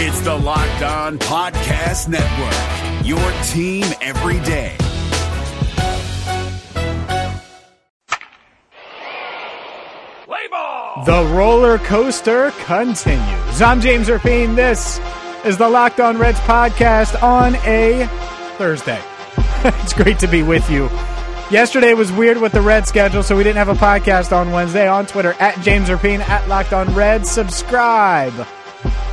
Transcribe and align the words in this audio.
It's 0.00 0.20
the 0.20 0.32
Locked 0.32 0.82
On 0.82 1.18
Podcast 1.18 2.06
Network, 2.06 3.04
your 3.04 3.18
team 3.42 3.84
every 4.00 4.38
day. 4.46 4.76
The 11.04 11.28
roller 11.34 11.78
coaster 11.78 12.52
continues. 12.58 13.60
I'm 13.60 13.80
James 13.80 14.06
Rapien. 14.06 14.54
This 14.54 15.00
is 15.44 15.58
the 15.58 15.68
Locked 15.68 15.98
On 15.98 16.16
Reds 16.16 16.38
podcast 16.42 17.20
on 17.20 17.56
a 17.66 18.06
Thursday. 18.56 19.02
it's 19.82 19.94
great 19.94 20.20
to 20.20 20.28
be 20.28 20.44
with 20.44 20.70
you. 20.70 20.84
Yesterday 21.50 21.94
was 21.94 22.12
weird 22.12 22.36
with 22.36 22.52
the 22.52 22.60
Red 22.60 22.86
schedule, 22.86 23.24
so 23.24 23.36
we 23.36 23.42
didn't 23.42 23.56
have 23.56 23.68
a 23.68 23.74
podcast 23.74 24.30
on 24.30 24.52
Wednesday. 24.52 24.86
On 24.86 25.06
Twitter, 25.06 25.32
at 25.40 25.60
James 25.60 25.88
Rapien, 25.88 26.20
at 26.20 26.46
Locked 26.46 26.72
On 26.72 26.94
Reds. 26.94 27.28
Subscribe 27.28 28.46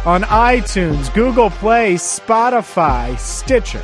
on 0.05 0.23
iTunes, 0.23 1.13
Google 1.13 1.49
Play, 1.49 1.95
Spotify, 1.95 3.17
Stitcher, 3.17 3.83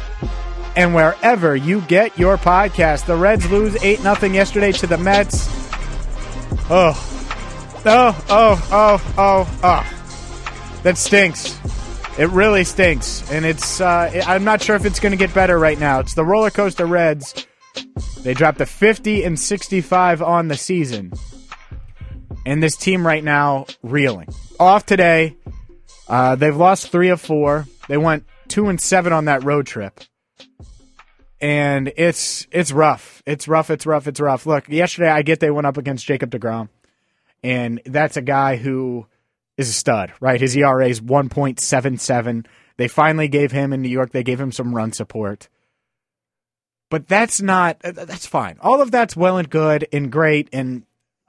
and 0.76 0.94
wherever 0.94 1.56
you 1.56 1.82
get 1.82 2.18
your 2.18 2.38
podcast. 2.38 3.06
The 3.06 3.16
Reds 3.16 3.50
lose 3.50 3.76
8 3.84 4.00
0 4.00 4.16
yesterday 4.34 4.72
to 4.74 4.88
the 4.88 4.98
Mets. 4.98 5.48
Oh, 6.70 7.08
Oh, 7.84 8.26
oh, 8.30 8.68
oh, 8.72 9.14
oh, 9.18 9.60
oh. 9.64 10.80
That 10.84 11.00
stinks. 11.00 11.58
It 12.20 12.30
really 12.30 12.64
stinks. 12.64 13.30
And 13.32 13.44
it's, 13.44 13.82
uh, 13.82 14.22
I'm 14.28 14.44
not 14.44 14.62
sure 14.62 14.76
if 14.76 14.86
it's 14.86 15.00
going 15.00 15.14
to 15.14 15.18
get 15.18 15.34
better 15.34 15.58
right 15.58 15.80
now. 15.80 16.00
It's 16.00 16.14
the 16.14 16.24
roller 16.24 16.52
coaster 16.52 16.86
Reds. 16.86 17.48
They 18.22 18.36
dropped 18.36 18.62
a 18.62 18.68
50 18.68 19.24
and 19.24 19.40
65 19.40 20.22
on 20.22 20.48
the 20.48 20.58
season. 20.58 21.12
And 22.46 22.62
this 22.62 22.76
team 22.76 23.06
right 23.06 23.24
now 23.24 23.66
reeling. 23.82 24.28
Off 24.60 24.86
today. 24.86 25.38
Uh, 26.12 26.36
they've 26.36 26.56
lost 26.56 26.92
three 26.92 27.10
of 27.10 27.22
four. 27.22 27.66
They 27.88 27.98
went 27.98 28.26
two 28.50 28.68
and 28.68 28.80
seven 28.80 29.14
on 29.14 29.26
that 29.26 29.44
road 29.44 29.66
trip. 29.66 30.02
And 31.40 31.92
it's 31.98 32.46
it's 32.52 32.72
rough. 32.72 33.24
It's 33.26 33.48
rough. 33.48 33.72
It's 33.72 33.86
rough. 33.86 34.08
It's 34.08 34.20
rough. 34.20 34.46
Look, 34.46 34.70
yesterday 34.70 35.10
I 35.10 35.24
get 35.24 35.40
they 35.40 35.50
went 35.50 35.66
up 35.66 35.78
against 35.78 36.06
Jacob 36.06 36.30
Degrom 36.30 36.70
and 37.44 37.82
that's 37.86 38.18
a 38.18 38.22
guy 38.22 38.58
who 38.58 39.08
is 39.58 39.70
a 39.70 39.74
stud, 39.74 40.12
right? 40.20 40.40
His 40.40 40.56
ERA 40.56 40.88
is 40.88 41.02
1.77. 41.02 42.46
They 42.78 42.88
finally 42.88 43.28
gave 43.28 43.52
him 43.52 43.74
in 43.74 43.82
New 43.82 43.90
York, 43.90 44.12
they 44.12 44.24
gave 44.24 44.40
him 44.40 44.52
some 44.52 44.76
run 44.76 44.92
support. 44.92 45.50
But 46.90 47.08
that's 47.08 47.42
not, 47.42 47.80
that's 47.80 48.26
fine. 48.26 48.58
All 48.62 48.82
of 48.82 48.92
that's 48.92 49.16
well 49.16 49.38
and 49.38 49.50
good 49.50 49.88
and 49.94 50.12
great. 50.12 50.50
And 50.52 50.84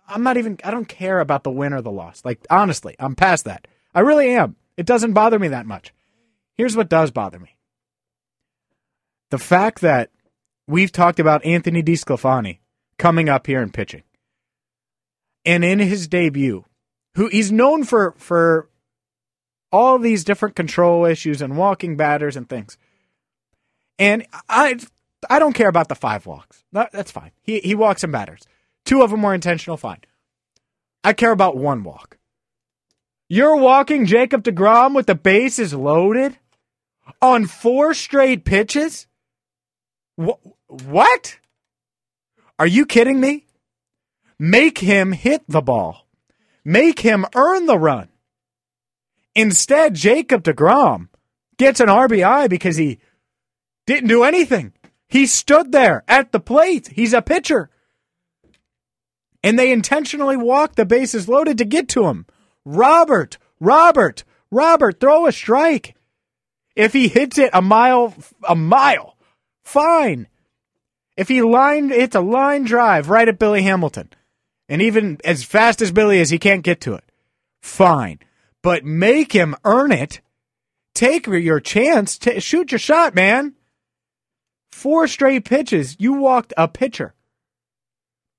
I'm 0.09 0.25
not 0.25 0.37
even, 0.37 0.59
I 0.65 0.73
don't 0.73 0.89
care 0.89 1.21
about 1.21 1.45
the 1.45 1.51
win 1.51 1.73
or 1.73 1.83
the 1.83 1.91
loss. 1.93 2.25
Like, 2.25 2.45
honestly, 2.51 2.97
I'm 2.99 3.15
past 3.15 3.45
that. 3.45 3.69
I 3.95 4.01
really 4.01 4.31
am. 4.31 4.57
It 4.77 4.87
doesn't 4.87 5.13
bother 5.13 5.39
me 5.39 5.49
that 5.49 5.67
much. 5.67 5.93
Here's 6.55 6.77
what 6.77 6.89
does 6.89 7.11
bother 7.11 7.39
me 7.39 7.57
the 9.31 9.39
fact 9.39 9.81
that 9.81 10.11
we've 10.67 10.93
talked 10.93 11.19
about 11.19 11.45
Anthony 11.45 11.83
DeSclafani 11.83 12.59
coming 12.99 13.29
up 13.29 13.47
here 13.47 13.63
and 13.63 13.73
pitching 13.73 14.03
and 15.45 15.65
in 15.65 15.79
his 15.79 16.09
debut, 16.09 16.65
who 17.15 17.29
he's 17.29 17.53
known 17.53 17.85
for 17.85 18.15
for 18.17 18.69
all 19.71 19.99
these 19.99 20.25
different 20.25 20.55
control 20.55 21.05
issues 21.05 21.41
and 21.41 21.57
walking 21.57 21.97
batters 21.97 22.37
and 22.37 22.49
things. 22.49 22.77
And 23.99 24.27
I 24.49 24.79
I 25.31 25.39
don't 25.39 25.55
care 25.55 25.69
about 25.69 25.89
the 25.89 25.95
five 25.95 26.27
walks. 26.27 26.65
that's 26.73 27.11
fine. 27.11 27.33
He 27.43 27.61
he 27.61 27.75
walks 27.75 28.03
some 28.03 28.13
batters. 28.13 28.43
Two 28.85 29.03
of 29.03 29.11
them 29.11 29.23
were 29.23 29.35
intentional, 29.35 29.77
fine. 29.77 30.01
I 31.05 31.13
care 31.13 31.33
about 31.33 31.57
one 31.57 31.83
walk. 31.85 32.19
You're 33.33 33.57
walking 33.57 34.05
Jacob 34.05 34.43
DeGrom 34.43 34.95
with 34.95 35.07
the 35.07 35.15
bases 35.15 35.73
loaded 35.73 36.37
on 37.23 37.47
four 37.47 37.95
straight 37.95 38.45
pitches? 38.45 39.07
Wh- 40.23 40.37
what? 40.69 41.39
Are 42.59 42.67
you 42.67 42.85
kidding 42.85 43.19
me? 43.19 43.47
Make 44.39 44.81
him 44.81 45.13
hit 45.13 45.45
the 45.49 45.63
ball. 45.63 46.07
Make 46.63 46.99
him 46.99 47.25
earn 47.35 47.65
the 47.65 47.79
run. 47.79 48.11
Instead, 49.35 49.95
Jacob 49.95 50.43
DeGrom 50.43 51.09
gets 51.57 51.81
an 51.81 51.89
RBI 51.89 52.51
because 52.51 52.77
he 52.77 52.99
didn't 53.87 54.11
do 54.11 54.25
anything. 54.25 54.75
He 55.09 55.25
stood 55.25 55.73
there 55.73 56.05
at 56.07 56.33
the 56.33 56.41
plate. 56.41 56.89
He's 56.89 57.15
a 57.15 57.23
pitcher. 57.23 57.71
And 59.43 59.59
they 59.59 59.73
intentionally 59.73 60.37
walked 60.37 60.77
the 60.77 60.85
bases 60.85 61.31
loaded 61.31 61.57
to 61.57 61.65
get 61.65 61.89
to 61.89 62.05
him. 62.05 62.27
Robert, 62.65 63.39
Robert, 63.61 64.25
Robert, 64.51 65.01
throw 65.01 65.27
a 65.27 65.33
strike. 65.33 65.97
If 66.75 66.93
he 66.93 67.09
hits 67.09 67.39
it 67.39 67.51
a 67.53 67.63
mile, 67.63 68.15
a 68.49 68.55
mile, 68.55 69.17
fine. 69.65 70.29
If 71.17 71.29
he 71.29 71.43
line, 71.43 71.91
hits 71.91 72.17
a 72.17 72.21
line 72.21 72.65
drive 72.65 73.11
right 73.11 73.29
at 73.29 73.39
Billy 73.39 73.63
Hamilton, 73.63 74.11
and 74.69 74.81
even 74.81 75.19
as 75.25 75.45
fast 75.45 75.83
as 75.83 75.93
Billy 75.93 76.19
is, 76.19 76.31
he 76.31 76.39
can't 76.39 76.63
get 76.63 76.81
to 76.83 76.95
it. 76.95 77.05
Fine. 77.61 78.21
But 78.63 78.85
make 78.85 79.33
him 79.33 79.55
earn 79.65 79.93
it. 79.93 80.21
Take 80.95 81.27
your 81.27 81.61
chance. 81.61 82.17
T- 82.19 82.41
shoot 82.41 82.73
your 82.73 82.79
shot, 82.79 83.15
man. 83.15 83.55
Four 84.71 85.09
straight 85.09 85.45
pitches. 85.45 85.97
You 85.99 86.15
walked 86.15 86.53
a 86.57 86.69
pitcher. 86.69 87.15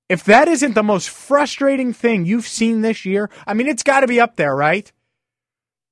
If 0.08 0.24
that 0.24 0.48
isn't 0.48 0.74
the 0.74 0.82
most 0.82 1.08
frustrating 1.08 1.92
thing 1.92 2.26
you've 2.26 2.46
seen 2.46 2.82
this 2.82 3.04
year, 3.04 3.30
I 3.46 3.54
mean, 3.54 3.66
it's 3.66 3.82
got 3.82 4.00
to 4.00 4.06
be 4.06 4.20
up 4.20 4.36
there, 4.36 4.54
right? 4.54 4.90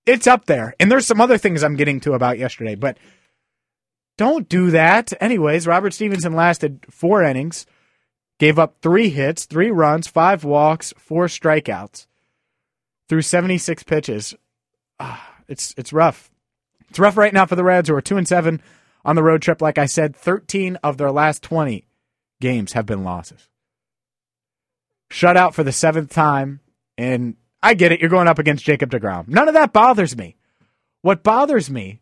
It's 0.04 0.26
up 0.26 0.46
there. 0.46 0.74
And 0.78 0.90
there's 0.90 1.06
some 1.06 1.20
other 1.20 1.38
things 1.38 1.62
I'm 1.62 1.76
getting 1.76 2.00
to 2.00 2.12
about 2.12 2.38
yesterday, 2.38 2.74
but 2.74 2.98
don't 4.18 4.48
do 4.48 4.70
that. 4.70 5.12
Anyways, 5.20 5.66
Robert 5.66 5.94
Stephenson 5.94 6.34
lasted 6.34 6.84
four 6.90 7.22
innings. 7.22 7.66
Gave 8.38 8.58
up 8.58 8.76
three 8.82 9.08
hits, 9.08 9.44
three 9.44 9.70
runs, 9.70 10.08
five 10.08 10.44
walks, 10.44 10.92
four 10.98 11.26
strikeouts 11.26 12.06
through 13.08 13.22
76 13.22 13.82
pitches. 13.84 14.34
Ah, 14.98 15.36
it's 15.48 15.74
it's 15.76 15.92
rough. 15.92 16.30
It's 16.88 16.98
rough 16.98 17.16
right 17.16 17.32
now 17.32 17.46
for 17.46 17.56
the 17.56 17.64
Reds, 17.64 17.88
who 17.88 17.94
are 17.94 18.02
two 18.02 18.16
and 18.16 18.26
seven 18.26 18.60
on 19.04 19.16
the 19.16 19.22
road 19.22 19.42
trip. 19.42 19.62
Like 19.62 19.78
I 19.78 19.86
said, 19.86 20.16
13 20.16 20.76
of 20.82 20.98
their 20.98 21.10
last 21.10 21.42
20 21.42 21.84
games 22.40 22.72
have 22.72 22.84
been 22.84 23.04
losses. 23.04 23.48
Shut 25.12 25.36
out 25.36 25.54
for 25.54 25.62
the 25.62 25.72
seventh 25.72 26.10
time, 26.10 26.60
and 26.96 27.36
I 27.62 27.74
get 27.74 27.92
it. 27.92 28.00
You're 28.00 28.08
going 28.08 28.28
up 28.28 28.38
against 28.38 28.64
Jacob 28.64 28.90
DeGrom. 28.90 29.28
None 29.28 29.46
of 29.46 29.52
that 29.52 29.74
bothers 29.74 30.16
me. 30.16 30.36
What 31.02 31.22
bothers 31.22 31.70
me 31.70 32.00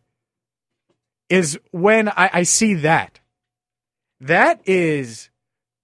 is 1.29 1.59
when 1.71 2.07
I, 2.07 2.29
I 2.31 2.43
see 2.43 2.75
that. 2.75 3.19
That 4.21 4.61
is 4.65 5.29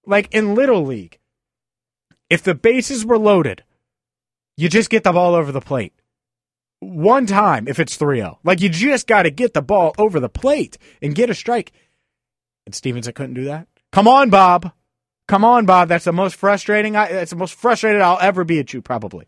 like 0.06 0.32
in 0.32 0.54
Little 0.54 0.86
League, 0.86 1.18
if 2.30 2.42
the 2.42 2.54
bases 2.54 3.04
were 3.04 3.18
loaded, 3.18 3.62
you 4.56 4.70
just 4.70 4.88
get 4.88 5.04
the 5.04 5.12
ball 5.12 5.34
over 5.34 5.52
the 5.52 5.60
plate. 5.60 5.92
One 6.80 7.26
time 7.26 7.68
if 7.68 7.78
it's 7.78 7.96
3 7.96 8.20
0. 8.20 8.38
Like 8.42 8.62
you 8.62 8.70
just 8.70 9.06
got 9.06 9.24
to 9.24 9.30
get 9.30 9.52
the 9.52 9.60
ball 9.60 9.94
over 9.98 10.18
the 10.18 10.30
plate 10.30 10.78
and 11.02 11.14
get 11.14 11.28
a 11.28 11.34
strike. 11.34 11.72
And 12.64 12.74
Stephenson 12.74 13.12
couldn't 13.12 13.34
do 13.34 13.44
that. 13.44 13.68
Come 13.92 14.08
on, 14.08 14.30
Bob. 14.30 14.72
Come 15.28 15.44
on, 15.44 15.66
Bob. 15.66 15.88
That's 15.88 16.06
the 16.06 16.12
most 16.12 16.36
frustrating. 16.36 16.96
I, 16.96 17.12
that's 17.12 17.30
the 17.30 17.36
most 17.36 17.54
frustrated 17.54 18.00
I'll 18.00 18.18
ever 18.20 18.44
be 18.44 18.58
at 18.58 18.72
you, 18.72 18.82
probably. 18.82 19.26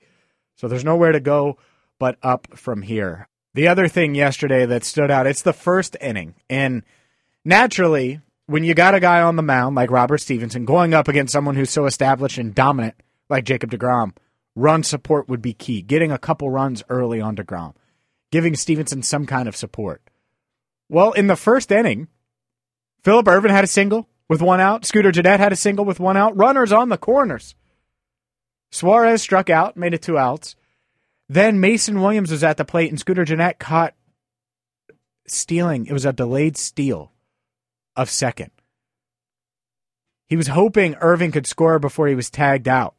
So 0.56 0.66
there's 0.66 0.84
nowhere 0.84 1.12
to 1.12 1.20
go 1.20 1.58
but 1.98 2.16
up 2.22 2.58
from 2.58 2.82
here. 2.82 3.28
The 3.52 3.68
other 3.68 3.86
thing 3.86 4.14
yesterday 4.14 4.64
that 4.64 4.84
stood 4.84 5.10
out, 5.10 5.26
it's 5.26 5.42
the 5.42 5.52
first 5.52 5.96
inning. 6.00 6.34
And 6.48 6.84
naturally, 7.44 8.20
when 8.46 8.64
you 8.64 8.74
got 8.74 8.94
a 8.94 9.00
guy 9.00 9.20
on 9.20 9.36
the 9.36 9.42
mound 9.42 9.76
like 9.76 9.90
Robert 9.90 10.18
Stephenson 10.18 10.64
going 10.64 10.94
up 10.94 11.06
against 11.06 11.32
someone 11.32 11.54
who's 11.56 11.70
so 11.70 11.84
established 11.84 12.38
and 12.38 12.54
dominant 12.54 12.94
like 13.28 13.44
Jacob 13.44 13.70
DeGrom, 13.70 14.16
run 14.56 14.82
support 14.82 15.28
would 15.28 15.42
be 15.42 15.52
key. 15.52 15.82
Getting 15.82 16.10
a 16.10 16.18
couple 16.18 16.50
runs 16.50 16.82
early 16.88 17.20
on 17.20 17.36
DeGrom, 17.36 17.74
giving 18.32 18.54
Stephenson 18.54 19.02
some 19.02 19.26
kind 19.26 19.48
of 19.48 19.56
support. 19.56 20.02
Well, 20.88 21.12
in 21.12 21.26
the 21.26 21.36
first 21.36 21.70
inning, 21.70 22.08
Phillip 23.02 23.28
Ervin 23.28 23.50
had 23.50 23.64
a 23.64 23.68
single 23.68 24.08
with 24.30 24.40
one 24.40 24.60
out. 24.60 24.86
Scooter 24.86 25.10
Gennett 25.10 25.40
had 25.40 25.52
a 25.52 25.56
single 25.56 25.84
with 25.84 25.98
one 25.98 26.16
out. 26.16 26.36
Runners 26.36 26.70
on 26.70 26.88
the 26.88 26.96
corners. 26.96 27.56
Suarez 28.70 29.20
struck 29.20 29.50
out, 29.50 29.76
made 29.76 29.92
it 29.92 30.02
two 30.02 30.16
outs. 30.16 30.54
Then 31.28 31.58
Mason 31.58 32.00
Williams 32.00 32.30
was 32.30 32.44
at 32.44 32.56
the 32.56 32.64
plate, 32.64 32.90
and 32.90 32.98
Scooter 32.98 33.24
Gennett 33.24 33.58
caught 33.58 33.94
stealing. 35.26 35.86
It 35.86 35.92
was 35.92 36.04
a 36.04 36.12
delayed 36.12 36.56
steal 36.56 37.10
of 37.96 38.08
second. 38.08 38.52
He 40.28 40.36
was 40.36 40.46
hoping 40.46 40.94
Ervin 41.00 41.32
could 41.32 41.48
score 41.48 41.80
before 41.80 42.06
he 42.06 42.14
was 42.14 42.30
tagged 42.30 42.68
out. 42.68 42.94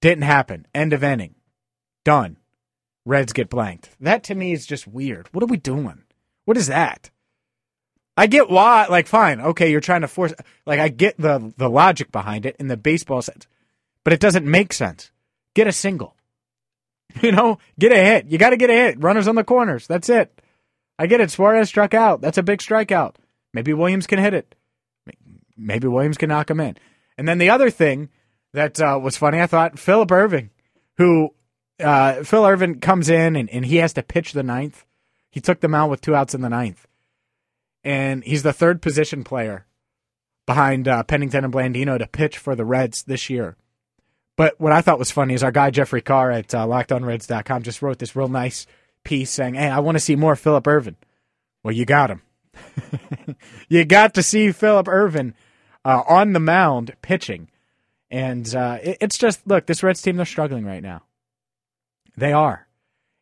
Didn't 0.00 0.22
happen. 0.22 0.68
End 0.72 0.92
of 0.92 1.02
inning. 1.02 1.34
Done. 2.04 2.36
Reds 3.04 3.32
get 3.32 3.50
blanked. 3.50 3.90
That 3.98 4.22
to 4.24 4.36
me 4.36 4.52
is 4.52 4.66
just 4.66 4.86
weird. 4.86 5.28
What 5.32 5.42
are 5.42 5.48
we 5.48 5.56
doing? 5.56 6.04
What 6.44 6.56
is 6.56 6.68
that? 6.68 7.10
I 8.18 8.26
get 8.26 8.50
why, 8.50 8.86
like, 8.86 9.06
fine, 9.06 9.40
okay, 9.40 9.70
you're 9.70 9.80
trying 9.80 10.00
to 10.00 10.08
force, 10.08 10.34
like, 10.66 10.80
I 10.80 10.88
get 10.88 11.16
the 11.18 11.52
the 11.56 11.70
logic 11.70 12.10
behind 12.10 12.46
it 12.46 12.56
in 12.58 12.66
the 12.66 12.76
baseball 12.76 13.22
sense, 13.22 13.46
but 14.02 14.12
it 14.12 14.18
doesn't 14.18 14.44
make 14.44 14.72
sense. 14.72 15.12
Get 15.54 15.68
a 15.68 15.72
single. 15.72 16.14
You 17.22 17.32
know, 17.32 17.58
get 17.78 17.90
a 17.90 17.96
hit. 17.96 18.26
You 18.26 18.36
got 18.36 18.50
to 18.50 18.58
get 18.58 18.68
a 18.68 18.74
hit. 18.74 19.02
Runners 19.02 19.26
on 19.28 19.34
the 19.34 19.42
corners. 19.42 19.86
That's 19.86 20.10
it. 20.10 20.42
I 20.98 21.06
get 21.06 21.22
it. 21.22 21.30
Suarez 21.30 21.68
struck 21.68 21.94
out. 21.94 22.20
That's 22.20 22.36
a 22.36 22.42
big 22.42 22.60
strikeout. 22.60 23.14
Maybe 23.54 23.72
Williams 23.72 24.06
can 24.06 24.18
hit 24.18 24.34
it. 24.34 24.54
Maybe 25.56 25.88
Williams 25.88 26.18
can 26.18 26.28
knock 26.28 26.50
him 26.50 26.60
in. 26.60 26.76
And 27.16 27.26
then 27.26 27.38
the 27.38 27.50
other 27.50 27.70
thing 27.70 28.10
that 28.52 28.78
uh, 28.78 29.00
was 29.02 29.16
funny, 29.16 29.40
I 29.40 29.46
thought 29.46 29.78
Phillip 29.78 30.12
Ervin, 30.12 30.50
who 30.98 31.34
uh, 31.80 32.24
Phil 32.24 32.46
Ervin 32.46 32.80
comes 32.80 33.08
in 33.08 33.36
and, 33.36 33.48
and 33.50 33.64
he 33.64 33.76
has 33.76 33.94
to 33.94 34.02
pitch 34.02 34.32
the 34.32 34.42
ninth. 34.42 34.84
He 35.30 35.40
took 35.40 35.60
them 35.60 35.74
out 35.74 35.90
with 35.90 36.00
two 36.00 36.14
outs 36.14 36.34
in 36.34 36.42
the 36.42 36.50
ninth. 36.50 36.86
And 37.84 38.24
he's 38.24 38.42
the 38.42 38.52
third 38.52 38.82
position 38.82 39.24
player 39.24 39.66
behind 40.46 40.88
uh, 40.88 41.02
Pennington 41.02 41.44
and 41.44 41.52
Blandino 41.52 41.98
to 41.98 42.06
pitch 42.06 42.38
for 42.38 42.56
the 42.56 42.64
Reds 42.64 43.02
this 43.02 43.28
year. 43.30 43.56
But 44.38 44.58
what 44.60 44.72
I 44.72 44.82
thought 44.82 45.00
was 45.00 45.10
funny 45.10 45.34
is 45.34 45.42
our 45.42 45.50
guy 45.50 45.70
Jeffrey 45.70 46.00
Carr 46.00 46.30
at 46.30 46.54
uh, 46.54 46.64
LockedOnReds.com 46.64 47.64
just 47.64 47.82
wrote 47.82 47.98
this 47.98 48.14
real 48.14 48.28
nice 48.28 48.68
piece 49.02 49.30
saying, 49.30 49.54
"Hey, 49.54 49.68
I 49.68 49.80
want 49.80 49.96
to 49.96 50.00
see 50.00 50.14
more 50.14 50.36
Phillip 50.36 50.64
Ervin." 50.66 50.96
Well, 51.64 51.74
you 51.74 51.84
got 51.84 52.10
him. 52.10 52.22
you 53.68 53.84
got 53.84 54.14
to 54.14 54.22
see 54.22 54.52
Phillip 54.52 54.86
Ervin 54.86 55.34
uh, 55.84 56.02
on 56.08 56.34
the 56.34 56.40
mound 56.40 56.94
pitching, 57.02 57.50
and 58.12 58.54
uh, 58.54 58.78
it, 58.80 58.98
it's 59.00 59.18
just 59.18 59.44
look, 59.44 59.66
this 59.66 59.82
Reds 59.82 60.02
team 60.02 60.16
they're 60.16 60.24
struggling 60.24 60.64
right 60.64 60.84
now. 60.84 61.02
They 62.16 62.32
are, 62.32 62.67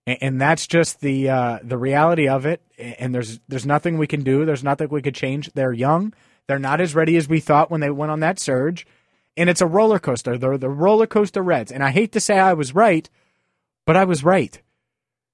and, 0.06 0.19
and 0.20 0.41
that's 0.41 0.67
just 0.67 1.00
the 1.00 1.29
uh, 1.29 1.58
the 1.62 1.79
reality 1.79 2.29
of 2.29 2.47
it. 2.47 2.62
And 2.79 3.14
there's 3.14 3.41
there's 3.49 3.67
nothing 3.67 3.99
we 3.99 4.06
can 4.06 4.23
do. 4.23 4.44
There's 4.44 4.64
nothing 4.64 4.88
we 4.91 5.03
could 5.03 5.14
change. 5.14 5.50
They're 5.55 5.73
young. 5.73 6.14
They're 6.47 6.58
not 6.58 6.81
as 6.81 6.94
ready 6.94 7.17
as 7.17 7.29
we 7.29 7.41
thought 7.41 7.70
when 7.70 7.81
they 7.81 7.91
went 7.91 8.12
on 8.12 8.20
that 8.20 8.38
surge 8.38 8.87
and 9.37 9.50
it's 9.50 9.61
a 9.61 9.67
roller 9.67 9.99
coaster. 9.99 10.38
They're 10.38 10.58
the 10.58 10.70
roller 10.70 11.06
coaster 11.06 11.43
Reds. 11.43 11.70
And 11.70 11.82
I 11.82 11.91
hate 11.91 12.12
to 12.12 12.20
say 12.20 12.38
I 12.38 12.55
was 12.55 12.75
right, 12.75 13.08
but 13.85 13.97
I 13.97 14.05
was 14.05 14.25
right. 14.25 14.61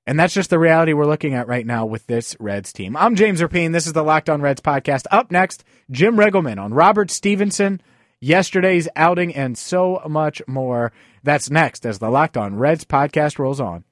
And 0.06 0.18
that's 0.18 0.34
just 0.34 0.50
the 0.50 0.58
reality 0.58 0.92
we're 0.92 1.06
looking 1.06 1.34
at 1.34 1.46
right 1.46 1.64
now 1.64 1.86
with 1.86 2.08
this 2.08 2.36
Reds 2.40 2.72
team. 2.72 2.96
I'm 2.96 3.14
James 3.14 3.40
Rapien. 3.40 3.72
This 3.72 3.86
is 3.86 3.92
the 3.92 4.02
Locked 4.02 4.28
On 4.28 4.42
Reds 4.42 4.60
podcast. 4.60 5.06
Up 5.12 5.30
next, 5.30 5.62
Jim 5.92 6.16
Riggleman 6.16 6.60
on 6.60 6.74
Robert 6.74 7.08
Stephenson, 7.08 7.80
yesterday's 8.20 8.88
outing, 8.96 9.32
and 9.32 9.56
so 9.56 10.02
much 10.08 10.42
more. 10.48 10.92
That's 11.22 11.50
next 11.50 11.86
as 11.86 12.00
the 12.00 12.10
Locked 12.10 12.36
On 12.36 12.56
Reds 12.56 12.84
podcast 12.84 13.38
rolls 13.38 13.60
on. 13.60 13.84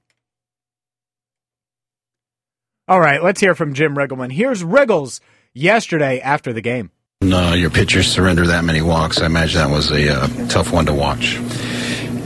All 2.90 2.98
right, 2.98 3.22
let's 3.22 3.40
hear 3.40 3.54
from 3.54 3.74
Jim 3.74 3.94
Riggleman. 3.94 4.32
Here's 4.32 4.64
Riggles 4.64 5.20
yesterday 5.54 6.18
after 6.18 6.52
the 6.52 6.60
game. 6.60 6.90
No, 7.20 7.52
your 7.52 7.70
pitchers 7.70 8.08
surrender 8.08 8.48
that 8.48 8.64
many 8.64 8.82
walks. 8.82 9.20
I 9.20 9.26
imagine 9.26 9.60
that 9.60 9.70
was 9.70 9.92
a 9.92 10.12
uh, 10.12 10.48
tough 10.48 10.72
one 10.72 10.86
to 10.86 10.92
watch. 10.92 11.38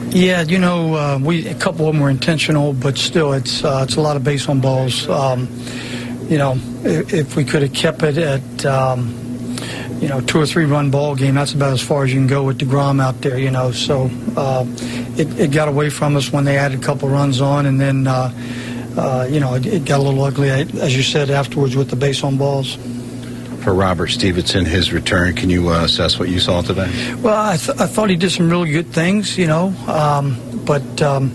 Yeah, 0.09 0.41
you 0.41 0.59
know, 0.59 0.95
uh, 0.95 1.19
we 1.23 1.47
a 1.49 1.55
couple 1.55 1.87
of 1.87 1.93
them 1.93 2.03
were 2.03 2.09
intentional, 2.09 2.73
but 2.73 2.97
still, 2.97 3.35
it's 3.35 3.63
uh, 3.63 3.85
it's 3.87 3.97
a 3.97 4.01
lot 4.01 4.17
of 4.17 4.25
base 4.25 4.49
on 4.49 4.63
balls. 4.63 5.07
Um, 5.07 5.49
you 6.31 6.39
know, 6.39 6.55
if, 6.83 7.13
if, 7.13 7.37
we 7.37 7.45
could 7.45 7.61
have 7.61 7.75
kept 7.75 8.03
it 8.03 8.17
at 8.17 8.65
um, 8.65 9.15
you 10.01 10.09
know 10.09 10.23
two 10.23 10.41
or 10.41 10.47
three 10.47 10.65
run 10.65 10.91
ball 10.91 11.15
game, 11.15 11.35
that's 11.35 11.53
about 11.53 11.75
as 11.75 11.83
far 11.83 12.05
as 12.05 12.15
you 12.15 12.21
can 12.21 12.27
go 12.27 12.43
with 12.43 12.59
Degrom 12.59 13.03
out 13.03 13.21
there. 13.21 13.39
You 13.39 13.51
know, 13.51 13.71
so 13.71 14.11
uh, 14.35 14.65
it, 15.19 15.39
it, 15.39 15.51
got 15.51 15.69
away 15.69 15.91
from 15.91 16.17
us 16.17 16.33
when 16.33 16.45
they 16.45 16.57
added 16.57 16.81
a 16.81 16.83
couple 16.83 17.11
runs 17.11 17.43
on, 17.43 17.67
and 17.67 17.79
then 17.79 18.07
uh, 18.97 19.27
you 19.29 19.41
know 19.41 19.55
it, 19.55 19.67
it 19.67 19.85
got 19.85 20.01
a 20.01 20.03
little 20.03 20.23
ugly, 20.23 20.51
as 20.51 20.97
you 20.97 21.03
said 21.03 21.31
afterwards 21.31 21.77
with 21.77 21.91
the 21.91 21.97
base 21.97 22.23
on 22.25 22.37
balls 22.37 22.77
for 23.65 23.73
Robert 23.73 24.09
Stephenson, 24.09 24.67
his 24.67 24.93
return. 24.93 25.35
Can 25.35 25.49
you 25.49 25.71
uh, 25.71 25.85
assess 25.85 26.19
what 26.19 26.29
you 26.29 26.39
saw 26.39 26.61
today? 26.61 27.15
Well, 27.15 27.35
I, 27.35 27.57
th- 27.57 27.81
I, 27.81 27.87
thought 27.87 28.11
he 28.11 28.17
did 28.17 28.31
some 28.31 28.51
really 28.51 28.71
good 28.71 28.89
things, 28.89 29.39
you 29.39 29.47
know, 29.47 29.69
um, 29.89 30.39
but 30.67 31.01
um, 31.01 31.33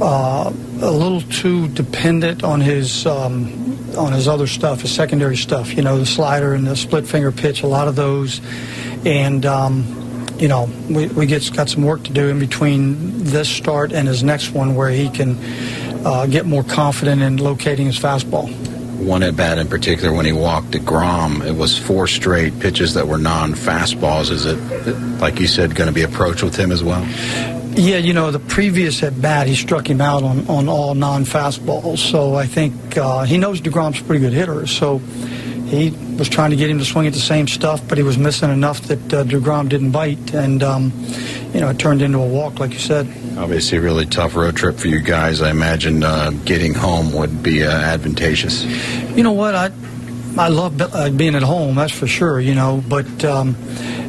uh, 0.00 0.50
a 0.80 0.90
little 0.90 1.20
too 1.20 1.68
dependent 1.68 2.42
on 2.42 2.62
his 2.62 3.06
um, 3.06 3.52
on 3.94 4.12
his 4.12 4.26
other 4.26 4.46
stuff, 4.46 4.80
his 4.80 4.90
secondary 4.90 5.36
stuff. 5.36 5.74
You 5.74 5.82
know, 5.82 5.98
the 5.98 6.06
slider 6.06 6.54
and 6.54 6.66
the 6.66 6.76
split 6.76 7.06
finger 7.06 7.30
pitch, 7.30 7.62
a 7.62 7.68
lot 7.68 7.86
of 7.86 7.94
those, 7.94 8.40
and. 9.04 9.44
Um, 9.44 9.96
you 10.40 10.48
know, 10.48 10.70
we, 10.88 11.06
we 11.08 11.26
get 11.26 11.52
got 11.54 11.68
some 11.68 11.82
work 11.82 12.02
to 12.04 12.12
do 12.14 12.28
in 12.28 12.38
between 12.38 13.24
this 13.24 13.46
start 13.46 13.92
and 13.92 14.08
his 14.08 14.22
next 14.22 14.52
one, 14.52 14.74
where 14.74 14.88
he 14.88 15.10
can 15.10 15.38
uh, 16.04 16.26
get 16.26 16.46
more 16.46 16.64
confident 16.64 17.22
in 17.22 17.36
locating 17.36 17.86
his 17.86 17.98
fastball 17.98 18.48
one 19.00 19.22
at 19.22 19.34
bat 19.34 19.58
in 19.58 19.66
particular 19.66 20.12
when 20.12 20.26
he 20.26 20.32
walked 20.32 20.72
deGrom. 20.72 21.44
It 21.44 21.52
was 21.52 21.78
four 21.78 22.06
straight 22.06 22.58
pitches 22.60 22.94
that 22.94 23.08
were 23.08 23.18
non 23.18 23.54
fastballs. 23.54 24.30
Is 24.30 24.44
it, 24.44 24.56
like 25.20 25.40
you 25.40 25.46
said, 25.46 25.74
going 25.74 25.88
to 25.88 25.94
be 25.94 26.02
approached 26.02 26.42
with 26.42 26.56
him 26.56 26.70
as 26.70 26.84
well? 26.84 27.04
Yeah, 27.72 27.98
you 27.98 28.12
know, 28.12 28.30
the 28.30 28.40
previous 28.40 29.02
at 29.02 29.20
bat, 29.20 29.46
he 29.46 29.54
struck 29.54 29.88
him 29.88 30.00
out 30.00 30.22
on, 30.22 30.46
on 30.48 30.68
all 30.68 30.94
non 30.94 31.24
fastballs. 31.24 31.98
So 31.98 32.34
I 32.34 32.46
think 32.46 32.96
uh, 32.96 33.24
he 33.24 33.38
knows 33.38 33.60
deGrom's 33.60 34.00
a 34.00 34.04
pretty 34.04 34.20
good 34.20 34.32
hitter. 34.32 34.66
So 34.66 35.00
he 35.70 35.90
was 36.18 36.28
trying 36.28 36.50
to 36.50 36.56
get 36.56 36.68
him 36.68 36.78
to 36.78 36.84
swing 36.84 37.06
at 37.06 37.12
the 37.12 37.20
same 37.20 37.46
stuff, 37.46 37.86
but 37.88 37.96
he 37.96 38.02
was 38.02 38.18
missing 38.18 38.50
enough 38.50 38.80
that 38.82 39.14
uh, 39.14 39.24
deGrom 39.24 39.68
didn't 39.68 39.92
bite. 39.92 40.34
And, 40.34 40.62
um, 40.62 40.92
you 41.54 41.60
know, 41.60 41.70
it 41.70 41.78
turned 41.78 42.02
into 42.02 42.18
a 42.18 42.26
walk, 42.26 42.58
like 42.58 42.72
you 42.72 42.78
said. 42.80 43.06
Obviously, 43.38 43.78
a 43.78 43.80
really 43.80 44.06
tough 44.06 44.34
road 44.34 44.56
trip 44.56 44.76
for 44.76 44.88
you 44.88 45.00
guys. 45.00 45.40
I 45.40 45.50
imagine 45.50 46.02
uh, 46.02 46.30
getting 46.44 46.74
home 46.74 47.12
would 47.12 47.42
be 47.42 47.64
uh, 47.64 47.70
advantageous. 47.70 48.64
You 49.16 49.22
know 49.22 49.32
what? 49.32 49.54
I 49.54 49.70
I 50.38 50.48
love 50.48 50.80
uh, 50.80 51.10
being 51.10 51.34
at 51.34 51.42
home, 51.42 51.74
that's 51.74 51.92
for 51.92 52.06
sure, 52.06 52.40
you 52.40 52.54
know, 52.54 52.82
but 52.88 53.24
um, 53.24 53.56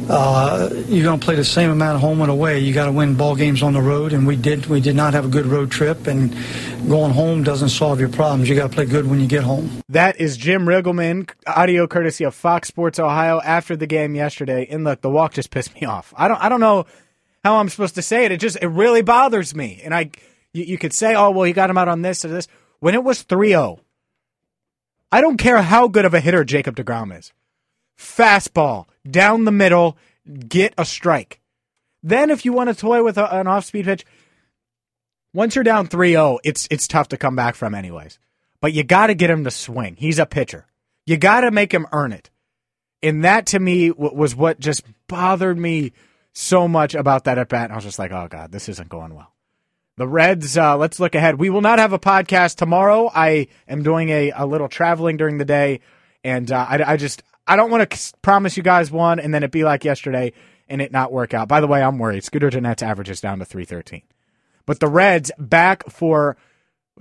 uh, 0.08 0.68
you're 0.88 1.04
going 1.04 1.18
to 1.18 1.24
play 1.24 1.34
the 1.34 1.44
same 1.44 1.70
amount 1.70 1.96
of 1.96 2.00
home 2.00 2.20
and 2.20 2.30
away. 2.30 2.58
You 2.58 2.72
got 2.74 2.86
to 2.86 2.92
win 2.92 3.14
ball 3.14 3.36
games 3.36 3.62
on 3.62 3.72
the 3.72 3.80
road, 3.80 4.12
and 4.12 4.26
we 4.26 4.36
did. 4.36 4.66
We 4.66 4.80
did 4.80 4.96
not 4.96 5.14
have 5.14 5.24
a 5.24 5.28
good 5.28 5.46
road 5.46 5.70
trip, 5.70 6.06
and 6.06 6.32
going 6.88 7.12
home 7.12 7.42
doesn't 7.42 7.70
solve 7.70 8.00
your 8.00 8.08
problems. 8.08 8.48
You 8.48 8.56
got 8.56 8.70
to 8.70 8.74
play 8.74 8.86
good 8.86 9.08
when 9.08 9.20
you 9.20 9.26
get 9.26 9.44
home. 9.44 9.82
That 9.88 10.20
is 10.20 10.36
Jim 10.36 10.66
Riggleman, 10.66 11.30
audio 11.46 11.86
courtesy 11.86 12.24
of 12.24 12.34
Fox 12.34 12.68
Sports 12.68 12.98
Ohio 12.98 13.40
after 13.42 13.76
the 13.76 13.86
game 13.86 14.14
yesterday. 14.14 14.66
And 14.70 14.84
look, 14.84 15.00
the 15.00 15.10
walk 15.10 15.34
just 15.34 15.50
pissed 15.50 15.74
me 15.74 15.86
off. 15.86 16.12
I 16.16 16.28
don't, 16.28 16.42
I 16.42 16.48
don't 16.48 16.60
know 16.60 16.86
how 17.44 17.56
I'm 17.56 17.68
supposed 17.68 17.94
to 17.96 18.02
say 18.02 18.24
it. 18.24 18.32
It 18.32 18.40
just 18.40 18.58
it 18.62 18.68
really 18.68 19.02
bothers 19.02 19.54
me. 19.54 19.80
And 19.84 19.94
I 19.94 20.10
you, 20.52 20.64
you 20.64 20.78
could 20.78 20.92
say, 20.92 21.14
oh 21.14 21.30
well, 21.30 21.44
he 21.44 21.52
got 21.52 21.70
him 21.70 21.78
out 21.78 21.88
on 21.88 22.02
this 22.02 22.24
or 22.24 22.28
this. 22.28 22.48
When 22.80 22.94
it 22.94 23.04
was 23.04 23.24
3-0, 23.24 23.78
I 25.12 25.20
don't 25.20 25.36
care 25.36 25.62
how 25.62 25.88
good 25.88 26.04
of 26.04 26.14
a 26.14 26.20
hitter 26.20 26.44
Jacob 26.44 26.74
DeGrom 26.74 27.16
is. 27.16 27.32
Fastball 27.98 28.86
down 29.08 29.44
the 29.44 29.52
middle, 29.52 29.96
get 30.48 30.74
a 30.78 30.84
strike. 30.84 31.40
Then 32.02 32.30
if 32.30 32.44
you 32.44 32.52
want 32.52 32.68
to 32.68 32.74
toy 32.74 33.02
with 33.04 33.18
a, 33.18 33.34
an 33.34 33.46
off-speed 33.46 33.84
pitch, 33.84 34.04
once 35.34 35.54
you're 35.54 35.64
down 35.64 35.88
3-0, 35.88 36.38
it's 36.44 36.68
it's 36.70 36.88
tough 36.88 37.08
to 37.08 37.16
come 37.16 37.36
back 37.36 37.54
from 37.54 37.74
anyways. 37.74 38.18
But 38.60 38.72
you 38.72 38.84
got 38.84 39.08
to 39.08 39.14
get 39.14 39.30
him 39.30 39.44
to 39.44 39.50
swing. 39.50 39.96
He's 39.96 40.18
a 40.18 40.26
pitcher. 40.26 40.66
You 41.06 41.16
got 41.16 41.40
to 41.40 41.50
make 41.50 41.72
him 41.72 41.86
earn 41.92 42.12
it. 42.12 42.30
And 43.02 43.24
that 43.24 43.46
to 43.46 43.58
me 43.58 43.90
was 43.90 44.36
what 44.36 44.60
just 44.60 44.84
bothered 45.08 45.58
me 45.58 45.92
so 46.32 46.68
much 46.68 46.94
about 46.94 47.24
that 47.24 47.38
at 47.38 47.48
bat. 47.48 47.70
I 47.70 47.74
was 47.74 47.84
just 47.84 47.98
like, 47.98 48.12
oh 48.12 48.28
god, 48.28 48.52
this 48.52 48.68
isn't 48.68 48.88
going 48.88 49.14
well. 49.14 49.32
The 49.96 50.08
Reds. 50.08 50.56
Uh, 50.56 50.76
let's 50.76 51.00
look 51.00 51.14
ahead. 51.14 51.38
We 51.38 51.50
will 51.50 51.60
not 51.60 51.78
have 51.78 51.92
a 51.92 51.98
podcast 51.98 52.56
tomorrow. 52.56 53.10
I 53.12 53.48
am 53.68 53.82
doing 53.82 54.08
a, 54.08 54.30
a 54.30 54.46
little 54.46 54.68
traveling 54.68 55.16
during 55.16 55.38
the 55.38 55.44
day, 55.44 55.80
and 56.24 56.50
uh, 56.50 56.66
I, 56.68 56.92
I 56.92 56.96
just 56.96 57.22
I 57.46 57.56
don't 57.56 57.70
want 57.70 57.90
to 57.90 58.12
promise 58.22 58.56
you 58.56 58.62
guys 58.62 58.90
one 58.90 59.18
and 59.20 59.32
then 59.34 59.42
it 59.42 59.50
be 59.50 59.64
like 59.64 59.84
yesterday 59.84 60.32
and 60.68 60.80
it 60.80 60.92
not 60.92 61.12
work 61.12 61.34
out. 61.34 61.48
By 61.48 61.60
the 61.60 61.66
way, 61.66 61.82
I'm 61.82 61.98
worried. 61.98 62.24
Scooter 62.24 62.50
Gennett's 62.50 62.82
average 62.82 63.10
is 63.10 63.20
down 63.20 63.38
to 63.40 63.44
313. 63.44 64.02
But 64.64 64.80
the 64.80 64.88
Reds 64.88 65.30
back 65.38 65.88
for 65.90 66.36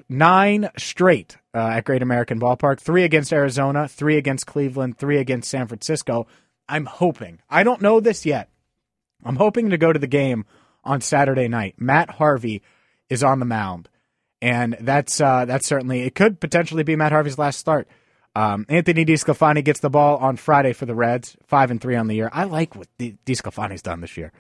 nine 0.09 0.69
straight 0.77 1.37
uh, 1.53 1.67
at 1.67 1.85
Great 1.85 2.01
American 2.01 2.39
Ballpark 2.39 2.79
three 2.79 3.03
against 3.03 3.33
Arizona, 3.33 3.87
three 3.87 4.17
against 4.17 4.47
Cleveland, 4.47 4.97
three 4.97 5.17
against 5.17 5.49
San 5.49 5.67
Francisco. 5.67 6.27
I'm 6.67 6.85
hoping. 6.85 7.39
I 7.49 7.63
don't 7.63 7.81
know 7.81 7.99
this 7.99 8.25
yet. 8.25 8.49
I'm 9.23 9.35
hoping 9.35 9.69
to 9.69 9.77
go 9.77 9.93
to 9.93 9.99
the 9.99 10.07
game 10.07 10.45
on 10.83 11.01
Saturday 11.01 11.47
night. 11.47 11.75
Matt 11.77 12.09
Harvey 12.09 12.61
is 13.09 13.23
on 13.23 13.39
the 13.39 13.45
mound, 13.45 13.89
and 14.41 14.75
that's 14.79 15.19
uh, 15.21 15.45
that's 15.45 15.67
certainly 15.67 16.01
it 16.01 16.15
could 16.15 16.39
potentially 16.39 16.83
be 16.83 16.95
Matt 16.95 17.11
Harvey's 17.11 17.37
last 17.37 17.59
start. 17.59 17.87
Um, 18.35 18.65
Anthony 18.69 19.05
DeSclafani 19.05 19.63
gets 19.63 19.81
the 19.81 19.89
ball 19.89 20.17
on 20.17 20.37
Friday 20.37 20.73
for 20.73 20.85
the 20.85 20.95
Reds, 20.95 21.35
five 21.45 21.69
and 21.69 21.81
three 21.81 21.95
on 21.95 22.07
the 22.07 22.15
year. 22.15 22.29
I 22.31 22.45
like 22.45 22.75
what 22.75 22.87
DeSclafani's 22.97 23.81
done 23.81 24.01
this 24.01 24.15
year. 24.17 24.31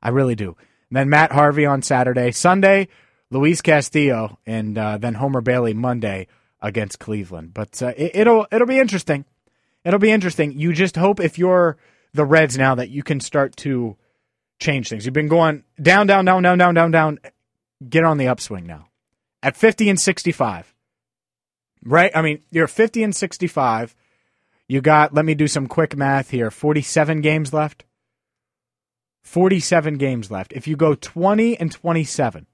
I 0.00 0.10
really 0.10 0.34
do. 0.34 0.56
And 0.90 0.96
then 0.96 1.08
Matt 1.08 1.32
Harvey 1.32 1.66
on 1.66 1.82
Saturday, 1.82 2.30
Sunday, 2.30 2.88
Luis 3.30 3.60
Castillo, 3.60 4.38
and 4.46 4.76
uh, 4.76 4.98
then 4.98 5.14
Homer 5.14 5.40
Bailey 5.40 5.74
Monday 5.74 6.28
against 6.60 6.98
Cleveland. 6.98 7.52
But 7.54 7.82
uh, 7.82 7.92
it, 7.96 8.12
it'll 8.14 8.46
it'll 8.52 8.66
be 8.66 8.78
interesting. 8.78 9.24
It'll 9.84 9.98
be 9.98 10.12
interesting. 10.12 10.52
You 10.52 10.72
just 10.72 10.96
hope 10.96 11.18
if 11.18 11.38
you're 11.38 11.76
the 12.14 12.24
Reds 12.24 12.56
now 12.56 12.74
that 12.76 12.90
you 12.90 13.02
can 13.02 13.20
start 13.20 13.56
to 13.56 13.96
change 14.60 14.88
things. 14.88 15.04
You've 15.04 15.14
been 15.14 15.28
going 15.28 15.64
down, 15.80 16.06
down, 16.06 16.24
down, 16.24 16.42
down, 16.42 16.58
down, 16.58 16.74
down, 16.74 16.90
down. 16.90 17.18
Get 17.88 18.04
on 18.04 18.18
the 18.18 18.28
upswing 18.28 18.66
now. 18.66 18.88
At 19.42 19.56
50 19.56 19.88
and 19.88 20.00
65, 20.00 20.72
right? 21.84 22.10
I 22.14 22.22
mean, 22.22 22.42
you're 22.50 22.66
50 22.66 23.02
and 23.02 23.14
65. 23.14 23.94
You 24.68 24.80
got, 24.80 25.12
let 25.12 25.24
me 25.24 25.34
do 25.34 25.46
some 25.46 25.66
quick 25.66 25.96
math 25.96 26.30
here 26.30 26.50
47 26.50 27.20
games 27.20 27.52
left. 27.52 27.84
47 29.22 29.98
games 29.98 30.30
left. 30.30 30.52
If 30.52 30.66
you 30.66 30.76
go 30.76 30.94
20 30.94 31.58
and 31.58 31.70
27, 31.70 32.46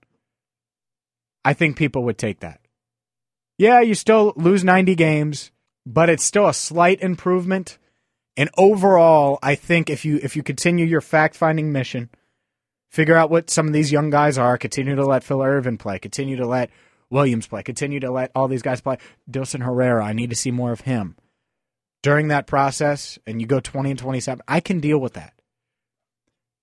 I 1.44 1.54
think 1.54 1.76
people 1.76 2.02
would 2.04 2.18
take 2.18 2.40
that. 2.40 2.60
Yeah, 3.56 3.80
you 3.80 3.94
still 3.94 4.32
lose 4.36 4.62
90 4.62 4.94
games, 4.94 5.50
but 5.86 6.10
it's 6.10 6.24
still 6.24 6.46
a 6.46 6.54
slight 6.54 7.00
improvement. 7.00 7.78
And 8.36 8.50
overall, 8.56 9.38
I 9.42 9.56
think 9.56 9.90
if 9.90 10.04
you 10.04 10.20
if 10.22 10.36
you 10.36 10.44
continue 10.44 10.86
your 10.86 11.00
fact-finding 11.00 11.72
mission, 11.72 12.10
figure 12.88 13.16
out 13.16 13.30
what 13.30 13.50
some 13.50 13.66
of 13.66 13.72
these 13.72 13.90
young 13.90 14.10
guys 14.10 14.38
are, 14.38 14.56
continue 14.58 14.94
to 14.94 15.04
let 15.04 15.24
Phil 15.24 15.42
Ervin 15.42 15.76
play, 15.76 15.98
continue 15.98 16.36
to 16.36 16.46
let 16.46 16.70
Williams 17.10 17.46
play, 17.46 17.62
continue 17.62 18.00
to 18.00 18.10
let 18.10 18.30
all 18.34 18.48
these 18.48 18.62
guys 18.62 18.80
play. 18.80 18.98
Dilson 19.30 19.64
Herrera, 19.64 20.04
I 20.04 20.12
need 20.12 20.30
to 20.30 20.36
see 20.36 20.50
more 20.50 20.72
of 20.72 20.82
him. 20.82 21.16
During 22.02 22.28
that 22.28 22.46
process, 22.46 23.18
and 23.26 23.40
you 23.40 23.46
go 23.46 23.60
20 23.60 23.90
and 23.90 23.98
27, 23.98 24.42
I 24.46 24.60
can 24.60 24.80
deal 24.80 24.98
with 24.98 25.14
that. 25.14 25.32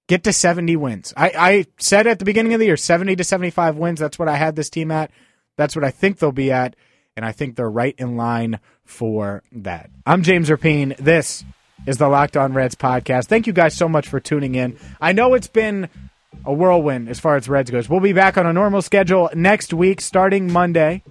Get 0.07 0.23
to 0.23 0.33
70 0.33 0.75
wins. 0.75 1.13
I, 1.17 1.31
I 1.35 1.65
said 1.77 2.07
at 2.07 2.19
the 2.19 2.25
beginning 2.25 2.53
of 2.53 2.59
the 2.59 2.67
year, 2.67 2.77
70 2.77 3.15
to 3.15 3.23
75 3.23 3.75
wins. 3.75 3.99
That's 3.99 4.19
what 4.19 4.29
I 4.29 4.35
had 4.35 4.55
this 4.55 4.69
team 4.69 4.91
at. 4.91 5.11
That's 5.57 5.75
what 5.75 5.83
I 5.83 5.91
think 5.91 6.19
they'll 6.19 6.31
be 6.31 6.51
at. 6.51 6.75
And 7.17 7.25
I 7.25 7.31
think 7.31 7.55
they're 7.55 7.69
right 7.69 7.95
in 7.97 8.15
line 8.15 8.59
for 8.83 9.41
that. 9.51 9.89
I'm 10.05 10.21
James 10.21 10.49
Rapien. 10.49 10.95
This 10.97 11.43
is 11.87 11.97
the 11.97 12.07
Locked 12.07 12.37
On 12.37 12.53
Reds 12.53 12.75
podcast. 12.75 13.25
Thank 13.25 13.47
you 13.47 13.53
guys 13.53 13.73
so 13.73 13.89
much 13.89 14.07
for 14.07 14.19
tuning 14.19 14.55
in. 14.55 14.77
I 15.01 15.11
know 15.11 15.33
it's 15.33 15.47
been 15.47 15.89
a 16.45 16.53
whirlwind 16.53 17.09
as 17.09 17.19
far 17.19 17.35
as 17.35 17.49
Reds 17.49 17.71
goes. 17.71 17.89
We'll 17.89 17.99
be 17.99 18.13
back 18.13 18.37
on 18.37 18.45
a 18.45 18.53
normal 18.53 18.81
schedule 18.81 19.29
next 19.33 19.73
week, 19.73 20.01
starting 20.01 20.51
Monday. 20.51 21.03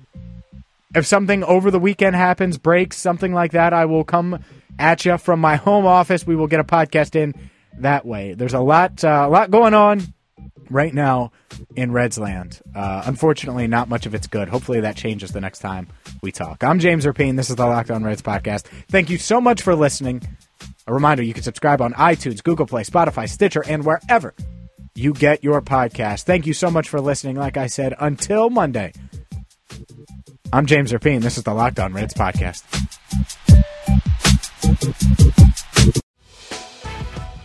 If 0.95 1.07
something 1.07 1.43
over 1.45 1.71
the 1.71 1.81
weekend 1.81 2.15
happens, 2.15 2.57
breaks, 2.57 2.97
something 2.97 3.33
like 3.33 3.53
that, 3.53 3.73
I 3.73 3.85
will 3.87 4.05
come 4.05 4.45
at 4.79 5.05
you 5.05 5.19
from 5.19 5.41
my 5.41 5.57
home 5.57 5.87
office. 5.87 6.27
We 6.27 6.37
will 6.37 6.47
get 6.47 6.61
a 6.61 6.65
podcast 6.65 7.17
in 7.17 7.35
that 7.79 8.07
way. 8.07 8.35
There's 8.35 8.55
a 8.55 8.61
lot, 8.61 9.03
uh, 9.03 9.25
a 9.27 9.29
lot 9.29 9.51
going 9.51 9.75
on 9.75 10.15
right 10.71 10.95
now 10.95 11.33
in 11.75 11.91
Reds 11.91 12.17
land. 12.17 12.61
Uh, 12.75 13.03
unfortunately, 13.07 13.67
not 13.67 13.89
much 13.89 14.07
of 14.07 14.15
it's 14.15 14.29
good. 14.29 14.49
Hopefully, 14.49 14.81
that 14.81 14.97
changes 14.97 15.33
the 15.33 15.41
next 15.41 15.59
time 15.59 15.89
we 16.23 16.31
talk. 16.31 16.63
I'm 16.63 16.79
James 16.79 17.05
Rapien. 17.05 17.37
This 17.37 17.51
is 17.51 17.57
the 17.57 17.67
Locked 17.67 17.91
On 17.91 18.05
Reds 18.05 18.23
podcast. 18.23 18.67
Thank 18.89 19.11
you 19.11 19.19
so 19.19 19.41
much 19.41 19.63
for 19.63 19.75
listening. 19.75 20.23
A 20.87 20.95
reminder: 20.95 21.25
you 21.25 21.35
can 21.35 21.43
subscribe 21.43 21.81
on 21.81 21.93
iTunes, 21.95 22.43
Google 22.43 22.67
Play, 22.67 22.85
Spotify, 22.85 23.29
Stitcher, 23.29 23.65
and 23.67 23.85
wherever 23.85 24.33
you 24.95 25.13
get 25.13 25.43
your 25.43 25.61
podcast. 25.61 26.23
Thank 26.23 26.47
you 26.47 26.55
so 26.55 26.71
much 26.71 26.89
for 26.89 27.01
listening. 27.01 27.37
Like 27.37 27.57
I 27.57 27.67
said, 27.67 27.95
until 27.99 28.51
Monday. 28.51 28.93
I'm 30.53 30.67
James 30.67 30.93
Rapien. 30.93 31.21
This 31.21 31.37
is 31.37 31.43
the 31.43 31.53
Locked 31.53 31.81
On 31.81 31.93
Reds 31.93 32.15
podcast. 32.15 32.63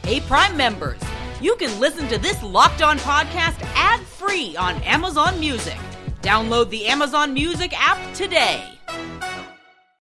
Hey, 0.06 0.20
Prime 0.22 0.56
members, 0.58 1.02
you 1.42 1.56
can 1.56 1.80
listen 1.80 2.08
to 2.10 2.18
this 2.18 2.42
Locked 2.44 2.82
On 2.82 2.98
podcast 3.00 3.60
ad 3.76 4.02
free 4.02 4.56
on 4.56 4.76
Amazon 4.84 5.40
Music. 5.40 5.78
Download 6.22 6.70
the 6.70 6.88
Amazon 6.88 7.34
Music 7.34 7.74
app 7.76 8.14
today. 8.14 8.79